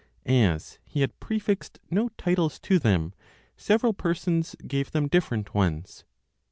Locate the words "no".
1.91-2.09